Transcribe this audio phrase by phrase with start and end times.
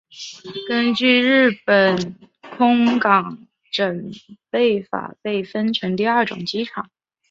[0.67, 2.15] 根据日本
[2.57, 4.09] 空港整
[4.49, 6.89] 备法被分成第二种机场。